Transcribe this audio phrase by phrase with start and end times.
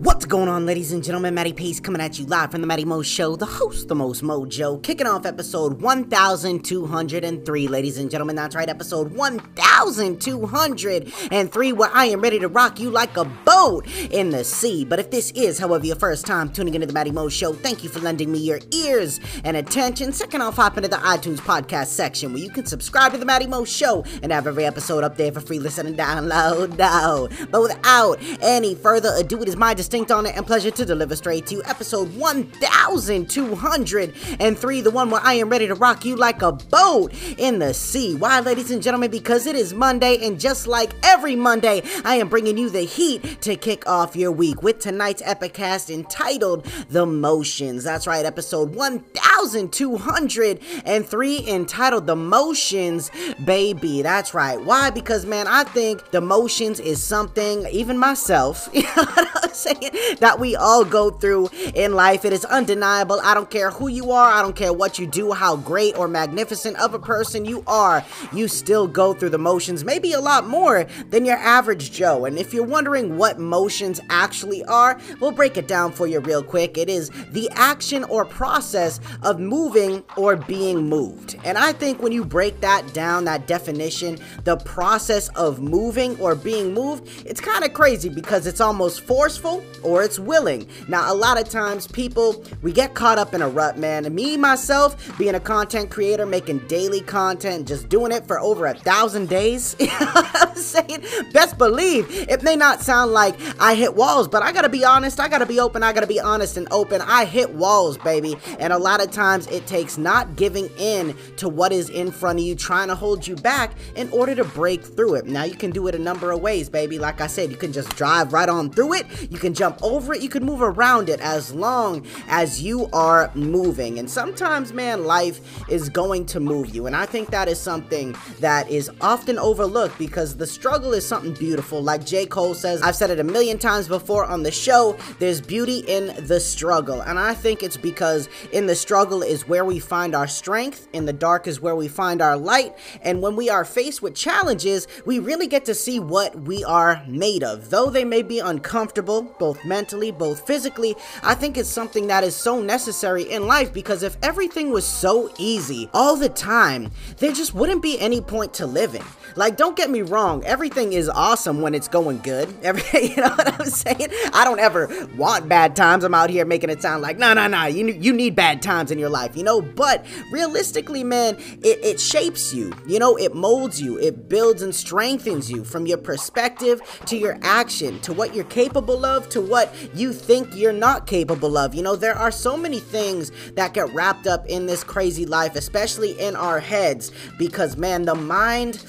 [0.00, 1.34] What's going on, ladies and gentlemen?
[1.34, 4.22] Matty Pace coming at you live from the Matty Mo Show, the host, the most
[4.22, 8.36] mojo, kicking off episode 1203, ladies and gentlemen.
[8.36, 14.30] That's right, episode 1203, where I am ready to rock you like a boat in
[14.30, 14.84] the sea.
[14.84, 17.82] But if this is, however, your first time tuning into the Matty Mo Show, thank
[17.82, 20.12] you for lending me your ears and attention.
[20.12, 23.48] Second off, hop into the iTunes podcast section where you can subscribe to the Matty
[23.48, 26.78] Mo Show and have every episode up there for free listen and download.
[26.78, 27.28] No.
[27.50, 31.46] But without any further ado, it is my distinct honor and pleasure to deliver straight
[31.46, 36.52] to you episode 1203, the one where I am ready to rock you like a
[36.52, 38.14] boat in the sea.
[38.14, 39.10] Why, ladies and gentlemen?
[39.10, 43.40] Because it is Monday, and just like every Monday, I am bringing you the heat
[43.40, 47.82] to kick off your week with tonight's epicast entitled The Motions.
[47.82, 53.10] That's right, episode 1203 entitled The Motions,
[53.42, 54.02] baby.
[54.02, 54.62] That's right.
[54.62, 54.90] Why?
[54.90, 59.77] Because, man, I think the motions is something, even myself, you know what I'm saying?
[60.18, 62.24] that we all go through in life.
[62.24, 63.20] It is undeniable.
[63.22, 66.08] I don't care who you are, I don't care what you do, how great or
[66.08, 70.46] magnificent of a person you are, you still go through the motions, maybe a lot
[70.46, 72.24] more than your average Joe.
[72.24, 76.42] And if you're wondering what motions actually are, we'll break it down for you real
[76.42, 76.78] quick.
[76.78, 81.36] It is the action or process of moving or being moved.
[81.44, 86.34] And I think when you break that down, that definition, the process of moving or
[86.34, 90.66] being moved, it's kind of crazy because it's almost forceful or it's willing.
[90.88, 94.12] Now, a lot of times people, we get caught up in a rut, man.
[94.14, 98.74] Me, myself, being a content creator, making daily content, just doing it for over a
[98.74, 101.04] thousand days, you know I'm saying?
[101.32, 105.20] Best believe it may not sound like I hit walls, but I gotta be honest,
[105.20, 107.00] I gotta be open, I gotta be honest and open.
[107.02, 108.36] I hit walls, baby.
[108.58, 112.38] And a lot of times it takes not giving in to what is in front
[112.38, 115.26] of you, trying to hold you back in order to break through it.
[115.26, 116.98] Now, you can do it a number of ways, baby.
[116.98, 120.14] Like I said, you can just drive right on through it, you can jump over
[120.14, 123.98] it, you can move around it as long as you are moving.
[123.98, 126.86] And sometimes, man, life is going to move you.
[126.86, 131.34] And I think that is something that is often overlooked because the struggle is something
[131.34, 131.82] beautiful.
[131.82, 132.24] Like J.
[132.24, 136.14] Cole says, I've said it a million times before on the show, there's beauty in
[136.26, 137.00] the struggle.
[137.00, 141.04] And I think it's because in the struggle is where we find our strength, in
[141.04, 142.76] the dark is where we find our light.
[143.02, 147.02] And when we are faced with challenges, we really get to see what we are
[147.08, 147.70] made of.
[147.70, 152.34] Though they may be uncomfortable, both mentally, both physically, I think it's something that is
[152.34, 157.54] so necessary in life because if everything was so easy all the time, there just
[157.54, 159.04] wouldn't be any point to living.
[159.36, 162.52] Like, don't get me wrong, everything is awesome when it's going good.
[162.62, 164.08] Every, you know what I'm saying?
[164.32, 166.04] I don't ever want bad times.
[166.04, 168.90] I'm out here making it sound like, no, no, no, you, you need bad times
[168.90, 169.62] in your life, you know?
[169.62, 173.16] But realistically, man, it, it shapes you, you know?
[173.16, 178.12] It molds you, it builds and strengthens you from your perspective to your action, to
[178.12, 181.74] what you're capable of, to what you think you're not capable of.
[181.74, 185.56] You know, there are so many things that get wrapped up in this crazy life,
[185.56, 188.84] especially in our heads, because man, the mind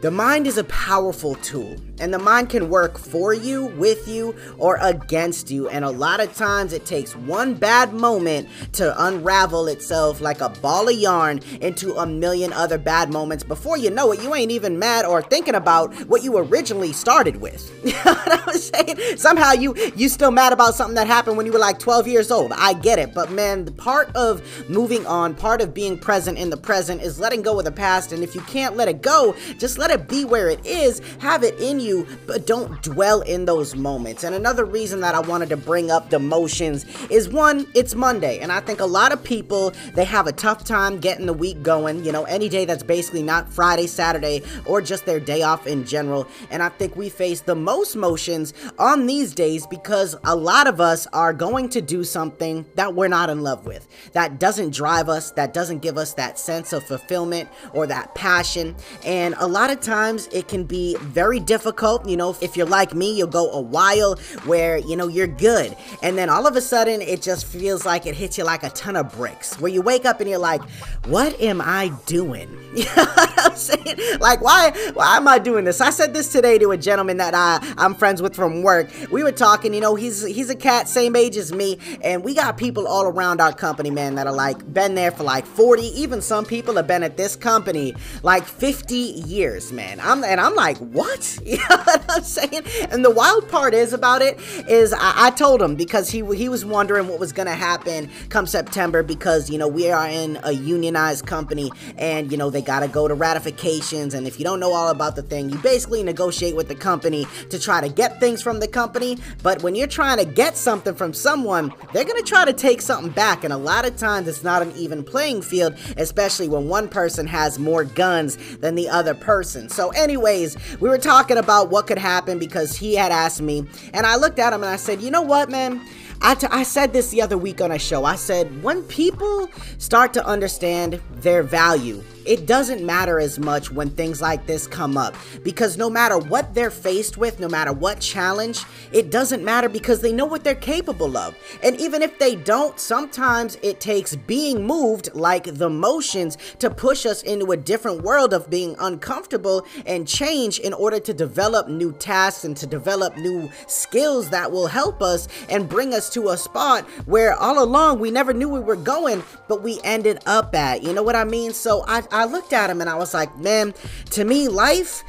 [0.00, 4.34] the mind is a powerful tool, and the mind can work for you, with you,
[4.58, 5.68] or against you.
[5.68, 10.48] And a lot of times it takes one bad moment to unravel itself like a
[10.48, 13.44] ball of yarn into a million other bad moments.
[13.44, 17.36] Before you know it, you ain't even mad or thinking about what you originally started
[17.36, 17.70] with.
[17.90, 19.16] You know what I'm saying?
[19.18, 22.30] Somehow you you still mad about something that happened when you were like 12 years
[22.30, 22.52] old.
[22.52, 26.50] I get it, but man, the part of moving on, part of being present in
[26.50, 28.12] the present is letting go of the past.
[28.12, 31.42] And if you can't let it go, just let it be where it is, have
[31.42, 31.89] it in you,
[32.26, 34.24] but don't dwell in those moments.
[34.24, 38.38] And another reason that I wanted to bring up the motions is one, it's Monday,
[38.38, 41.62] and I think a lot of people they have a tough time getting the week
[41.62, 45.66] going, you know, any day that's basically not Friday, Saturday, or just their day off
[45.66, 46.26] in general.
[46.50, 50.80] And I think we face the most motions on these days because a lot of
[50.80, 55.08] us are going to do something that we're not in love with, that doesn't drive
[55.08, 58.76] us, that doesn't give us that sense of fulfillment or that passion.
[59.04, 61.79] And a lot of of times it can be very difficult.
[62.08, 65.74] You know, if you're like me, you'll go a while where, you know, you're good.
[66.02, 68.70] And then all of a sudden, it just feels like it hits you like a
[68.70, 70.62] ton of bricks, where you wake up and you're like,
[71.06, 72.56] what am I doing?
[72.72, 73.98] You know what I'm saying?
[74.20, 75.80] Like, why, why am I doing this?
[75.80, 78.88] I said this today to a gentleman that I, I'm friends with from work.
[79.10, 81.78] We were talking, you know, he's, he's a cat, same age as me.
[82.02, 85.24] And we got people all around our company, man, that are like, been there for
[85.24, 87.92] like 40, even some people have been at this company
[88.22, 89.98] like 50 years, man.
[90.00, 91.40] I'm, and I'm like, what?
[91.70, 92.62] What I'm saying?
[92.90, 94.38] And the wild part is about it
[94.68, 98.46] is I, I told him because he, he was wondering what was to happen come
[98.46, 102.80] September because, you know, we are in a unionized company and, you know, they got
[102.80, 104.14] to go to ratifications.
[104.14, 107.26] And if you don't know all about the thing, you basically negotiate with the company
[107.48, 109.16] to try to get things from the company.
[109.42, 113.12] But when you're trying to get something from someone, they're to try to take something
[113.12, 113.44] back.
[113.44, 117.26] And a lot of times it's not an even playing field, especially when one person
[117.26, 119.68] has more guns than the other person.
[119.68, 124.06] So, anyways, we were talking about what could happen because he had asked me, and
[124.06, 125.80] I looked at him and I said, you know what, man?
[126.22, 128.04] I, t- I said this the other week on a show.
[128.04, 133.88] I said, when people start to understand their value, it doesn't matter as much when
[133.88, 138.00] things like this come up because no matter what they're faced with, no matter what
[138.00, 138.62] challenge,
[138.92, 141.34] it doesn't matter because they know what they're capable of.
[141.62, 147.06] And even if they don't, sometimes it takes being moved like the motions to push
[147.06, 151.92] us into a different world of being uncomfortable and change in order to develop new
[151.92, 156.36] tasks and to develop new skills that will help us and bring us to a
[156.36, 160.82] spot where all along we never knew we were going, but we ended up at.
[160.82, 161.52] You know what I mean?
[161.52, 163.74] So I, I looked at him and I was like, man,
[164.10, 165.02] to me, life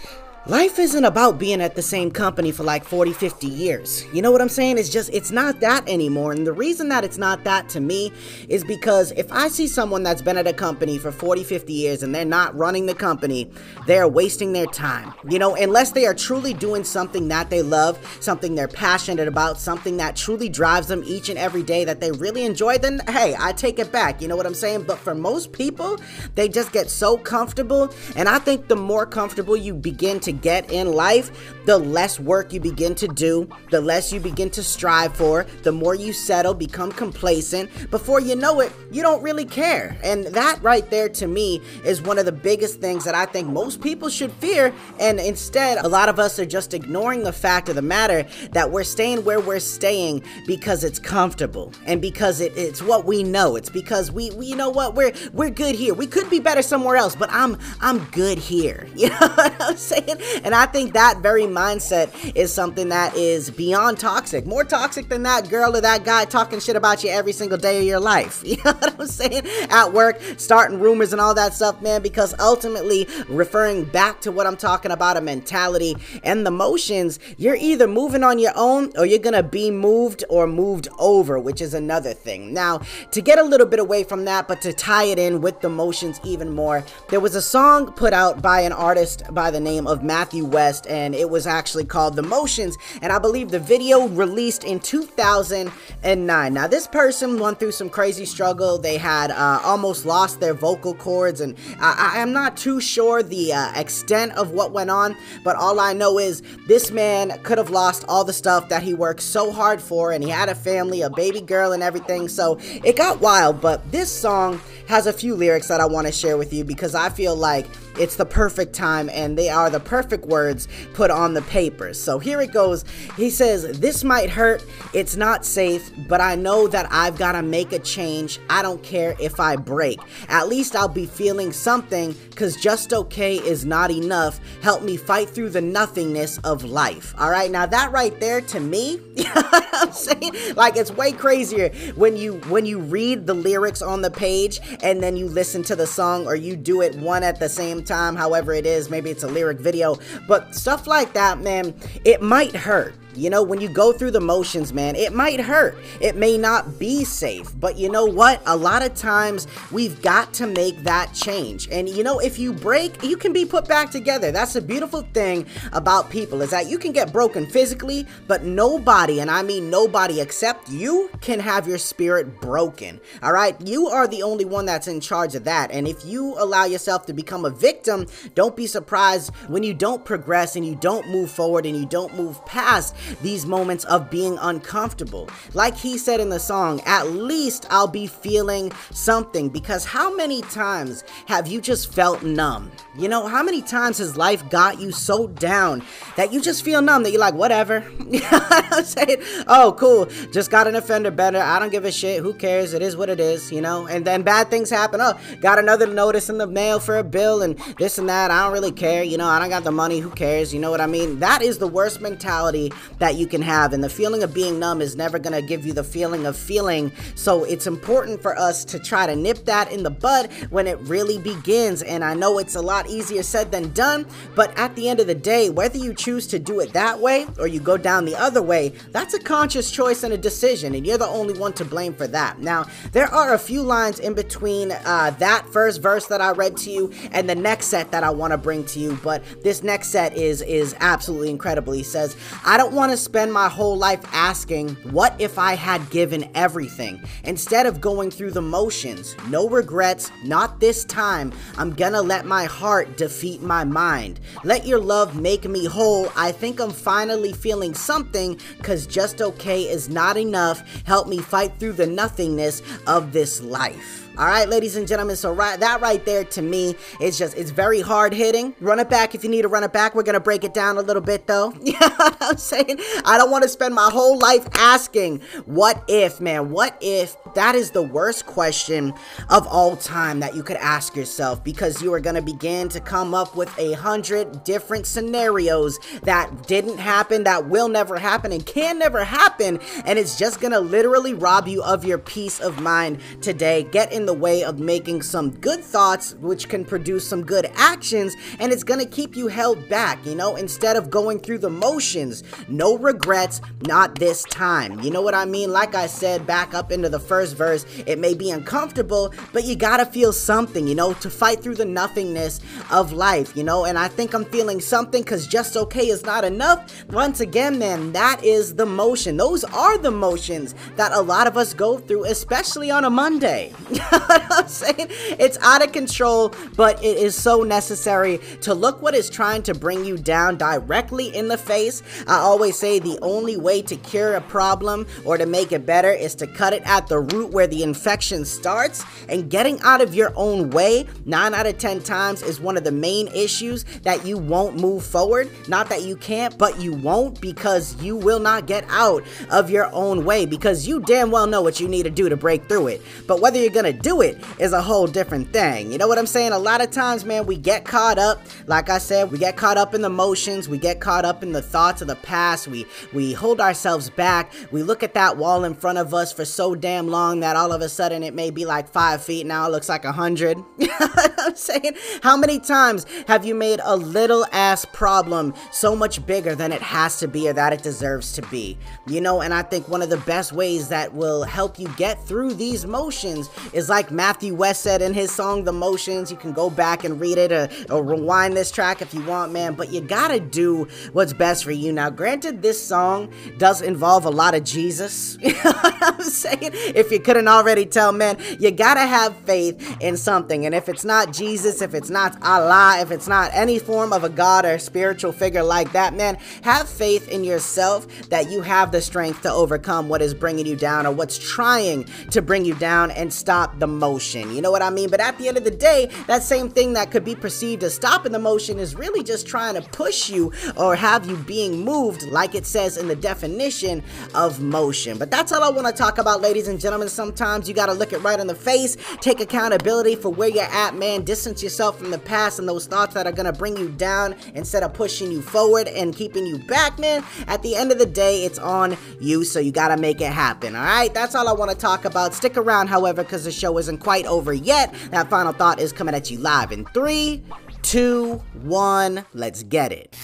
[0.47, 4.05] life isn't about being at the same company for like 40 50 years.
[4.11, 4.79] You know what i'm saying?
[4.79, 6.31] It's just it's not that anymore.
[6.31, 8.11] And the reason that it's not that to me
[8.49, 12.01] is because if i see someone that's been at a company for 40 50 years
[12.01, 13.51] and they're not running the company
[13.85, 15.13] they're wasting their time.
[15.29, 19.59] You know unless they are truly doing something that they love something they're passionate about
[19.59, 23.35] something that truly drives them each and every day that they really enjoy then hey
[23.39, 24.19] i take it back.
[24.23, 24.83] You know what i'm saying?
[24.83, 25.99] But for most people
[26.33, 27.93] they just get so comfortable.
[28.15, 32.53] And i think the more comfortable you begin to get in life, the less work
[32.53, 36.53] you begin to do, the less you begin to strive for, the more you settle,
[36.53, 37.69] become complacent.
[37.91, 39.97] Before you know it, you don't really care.
[40.03, 43.47] And that right there to me is one of the biggest things that I think
[43.47, 44.73] most people should fear.
[44.99, 48.71] And instead, a lot of us are just ignoring the fact of the matter that
[48.71, 53.55] we're staying where we're staying because it's comfortable and because it, it's what we know.
[53.55, 55.93] It's because we, we you know what we're we're good here.
[55.93, 58.87] We could be better somewhere else, but I'm I'm good here.
[59.01, 60.20] You know what I'm saying?
[60.43, 64.45] And I think that very mindset is something that is beyond toxic.
[64.45, 67.79] More toxic than that girl or that guy talking shit about you every single day
[67.79, 68.43] of your life.
[68.51, 69.43] You know what I'm saying?
[69.69, 74.45] At work, starting rumors and all that stuff, man, because ultimately, referring back to what
[74.45, 79.05] I'm talking about, a mentality and the motions, you're either moving on your own or
[79.05, 82.53] you're gonna be moved or moved over, which is another thing.
[82.53, 82.81] Now,
[83.11, 85.69] to get a little bit away from that, but to tie it in with the
[85.69, 89.87] motions even more, there was a song put out by an artist by the name
[89.87, 94.09] of Matthew West, and it was actually called The Motions, and I believe the video
[94.09, 96.53] released in 2009.
[96.53, 98.77] Now, this person went through some crazy struggle.
[98.77, 103.53] They had uh, almost lost their vocal cords, and I, am not too sure the
[103.53, 105.15] uh, extent of what went on,
[105.45, 108.93] but all I know is this man could have lost all the stuff that he
[108.93, 112.57] worked so hard for, and he had a family, a baby girl, and everything, so
[112.83, 114.59] it got wild, but this song
[114.91, 117.65] has a few lyrics that I want to share with you because I feel like
[117.97, 121.97] it's the perfect time and they are the perfect words put on the papers.
[121.97, 122.83] So here it goes.
[123.15, 127.41] He says, This might hurt, it's not safe, but I know that I've got to
[127.41, 128.37] make a change.
[128.49, 129.97] I don't care if I break.
[130.27, 134.41] At least I'll be feeling something because just okay is not enough.
[134.61, 137.15] Help me fight through the nothingness of life.
[137.17, 140.33] All right, now that right there to me, you know I'm saying?
[140.55, 145.01] Like it's way crazier when you when you read the lyrics on the page and
[145.01, 148.15] then you listen to the song or you do it one at the same time,
[148.15, 148.89] however it is.
[148.89, 149.97] Maybe it's a lyric video,
[150.27, 151.73] but stuff like that, man,
[152.05, 152.95] it might hurt.
[153.15, 155.77] You know, when you go through the motions, man, it might hurt.
[155.99, 157.51] It may not be safe.
[157.59, 158.41] But you know what?
[158.45, 161.67] A lot of times we've got to make that change.
[161.71, 164.31] And you know, if you break, you can be put back together.
[164.31, 169.19] That's the beautiful thing about people is that you can get broken physically, but nobody,
[169.19, 172.99] and I mean nobody except you, can have your spirit broken.
[173.21, 173.59] All right?
[173.61, 175.71] You are the only one that's in charge of that.
[175.71, 180.03] And if you allow yourself to become a victim, don't be surprised when you don't
[180.05, 184.37] progress and you don't move forward and you don't move past these moments of being
[184.41, 185.29] uncomfortable.
[185.53, 190.41] Like he said in the song, at least I'll be feeling something because how many
[190.43, 192.71] times have you just felt numb?
[192.97, 195.83] You know, how many times has life got you so down
[196.15, 197.83] that you just feel numb that you're like, whatever.
[198.31, 199.21] I'm saying?
[199.47, 200.05] Oh, cool.
[200.31, 201.39] Just got an offender better.
[201.39, 202.21] I don't give a shit.
[202.21, 202.73] Who cares?
[202.73, 203.87] It is what it is, you know?
[203.87, 204.99] And then bad things happen.
[205.01, 208.31] Oh, got another notice in the mail for a bill and this and that.
[208.31, 209.03] I don't really care.
[209.03, 209.99] You know, I don't got the money.
[209.99, 210.53] Who cares?
[210.53, 211.19] You know what I mean?
[211.19, 213.73] That is the worst mentality that you can have.
[213.73, 216.37] And the feeling of being numb is never going to give you the feeling of
[216.37, 216.91] feeling.
[217.15, 220.77] So it's important for us to try to nip that in the bud when it
[220.81, 221.81] really begins.
[221.81, 224.05] And I know it's a lot easier said than done,
[224.35, 227.25] but at the end of the day, whether you choose to do it that way
[227.39, 230.85] or you go down the other way, that's a conscious choice and a decision, and
[230.85, 232.39] you're the only one to blame for that.
[232.39, 236.55] Now, there are a few lines in between uh, that first verse that I read
[236.57, 239.63] to you and the next set that I want to bring to you, but this
[239.63, 241.73] next set is is absolutely incredible.
[241.73, 242.15] He says,
[242.45, 247.01] "I don't want to spend my whole life asking, what if I had given everything
[247.23, 249.15] instead of going through the motions?
[249.29, 251.31] No regrets, not this time.
[251.57, 254.19] I'm gonna let my heart defeat my mind.
[254.43, 256.11] Let your love make me whole.
[256.15, 260.61] I think I'm finally feeling something, cause just okay is not enough.
[260.85, 264.09] Help me fight through the nothingness of this life.
[264.17, 265.15] All right, ladies and gentlemen.
[265.15, 268.53] So right, that right there to me is just it's very hard hitting.
[268.59, 269.95] Run it back if you need to run it back.
[269.95, 271.53] We're gonna break it down a little bit though.
[272.01, 272.79] What I'm saying?
[273.05, 276.49] I don't want to spend my whole life asking, what if, man?
[276.49, 277.15] What if?
[277.35, 278.93] That is the worst question
[279.29, 283.13] of all time that you could ask yourself because you are gonna begin to come
[283.13, 288.79] up with a hundred different scenarios that didn't happen, that will never happen, and can
[288.79, 293.63] never happen, and it's just gonna literally rob you of your peace of mind today.
[293.63, 297.45] Get in in the way of making some good thoughts, which can produce some good
[297.55, 301.51] actions, and it's gonna keep you held back, you know, instead of going through the
[301.51, 302.23] motions.
[302.47, 304.79] No regrets, not this time.
[304.79, 305.51] You know what I mean?
[305.51, 309.55] Like I said, back up into the first verse, it may be uncomfortable, but you
[309.55, 312.39] gotta feel something, you know, to fight through the nothingness
[312.71, 316.23] of life, you know, and I think I'm feeling something because just okay is not
[316.23, 316.85] enough.
[316.89, 319.17] Once again, man, that is the motion.
[319.17, 323.53] Those are the motions that a lot of us go through, especially on a Monday.
[324.07, 324.87] what I'm saying?
[325.19, 329.53] It's out of control, but it is so necessary to look what is trying to
[329.53, 331.83] bring you down directly in the face.
[332.07, 335.91] I always say the only way to cure a problem or to make it better
[335.91, 338.85] is to cut it at the root where the infection starts.
[339.09, 342.63] And getting out of your own way, 9 out of 10 times, is one of
[342.63, 345.29] the main issues that you won't move forward.
[345.49, 349.69] Not that you can't, but you won't because you will not get out of your
[349.73, 352.67] own way because you damn well know what you need to do to break through
[352.67, 352.81] it.
[353.05, 355.71] But whether you're gonna do it is a whole different thing.
[355.71, 356.31] You know what I'm saying?
[356.31, 358.21] A lot of times, man, we get caught up.
[358.47, 360.47] Like I said, we get caught up in the motions.
[360.47, 362.47] We get caught up in the thoughts of the past.
[362.47, 364.31] We we hold ourselves back.
[364.51, 367.51] We look at that wall in front of us for so damn long that all
[367.51, 369.47] of a sudden it may be like five feet now.
[369.47, 370.37] It looks like a hundred.
[371.21, 371.75] I'm saying?
[372.01, 376.61] How many times have you made a little ass problem so much bigger than it
[376.61, 378.57] has to be or that it deserves to be?
[378.87, 382.03] You know, and I think one of the best ways that will help you get
[382.05, 386.11] through these motions is like Matthew West said in his song The Motions.
[386.11, 389.31] You can go back and read it or, or rewind this track if you want,
[389.31, 389.53] man.
[389.53, 391.71] But you gotta do what's best for you.
[391.71, 395.17] Now, granted, this song does involve a lot of Jesus.
[395.21, 396.51] you know what I'm saying?
[396.51, 400.45] If you couldn't already tell, man, you gotta have faith in something.
[400.45, 404.03] And if it's not Jesus, if it's not Allah, if it's not any form of
[404.03, 408.73] a God or spiritual figure like that, man, have faith in yourself that you have
[408.73, 412.55] the strength to overcome what is bringing you down or what's trying to bring you
[412.55, 414.35] down and stop the motion.
[414.35, 414.89] You know what I mean?
[414.89, 417.73] But at the end of the day, that same thing that could be perceived as
[417.73, 422.03] stopping the motion is really just trying to push you or have you being moved,
[422.03, 423.81] like it says in the definition
[424.13, 424.97] of motion.
[424.97, 426.89] But that's all I want to talk about, ladies and gentlemen.
[426.89, 430.43] Sometimes you got to look it right in the face, take accountability for where you're
[430.43, 431.03] at, man.
[431.03, 434.15] Distance yourself from the past and those thoughts that are going to bring you down
[434.33, 437.03] instead of pushing you forward and keeping you back, man.
[437.27, 440.11] At the end of the day, it's on you, so you got to make it
[440.11, 440.93] happen, all right?
[440.93, 442.13] That's all I want to talk about.
[442.13, 444.73] Stick around, however, because the show isn't quite over yet.
[444.91, 447.23] That final thought is coming at you live in three,
[447.61, 449.05] two, one.
[449.13, 449.95] Let's get it.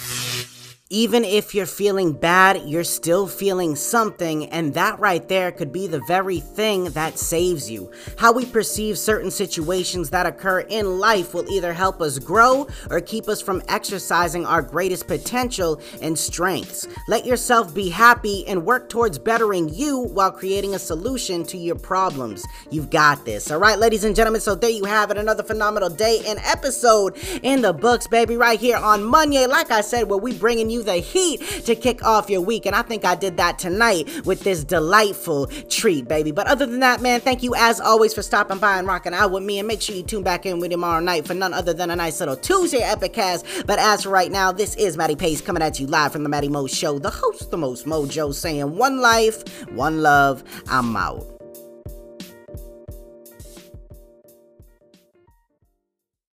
[0.90, 5.86] Even if you're feeling bad, you're still feeling something, and that right there could be
[5.86, 7.92] the very thing that saves you.
[8.18, 13.02] How we perceive certain situations that occur in life will either help us grow or
[13.02, 16.88] keep us from exercising our greatest potential and strengths.
[17.10, 21.76] Let yourself be happy and work towards bettering you while creating a solution to your
[21.76, 22.46] problems.
[22.72, 23.52] You've got this.
[23.52, 25.18] All right, ladies and gentlemen, so there you have it.
[25.18, 29.46] Another phenomenal day and episode in the books, baby, right here on Monday.
[29.48, 32.66] Like I said, where we bringing you you the heat to kick off your week.
[32.66, 36.32] And I think I did that tonight with this delightful treat, baby.
[36.32, 39.32] But other than that, man, thank you as always for stopping by and rocking out
[39.32, 39.60] with me.
[39.60, 41.96] And make sure you tune back in with tomorrow night for none other than a
[41.96, 43.46] nice little Tuesday epic cast.
[43.66, 46.30] But as for right now, this is Matty Pace coming at you live from the
[46.30, 50.44] Matty Mo Show, the host, the most mojo, saying one life, one love.
[50.70, 51.37] I'm out.